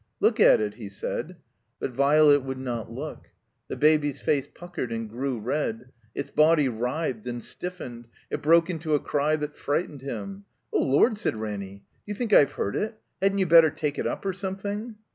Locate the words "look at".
0.19-0.59